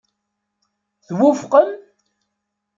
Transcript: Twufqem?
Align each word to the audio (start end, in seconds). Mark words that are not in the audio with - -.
Twufqem? 1.07 1.69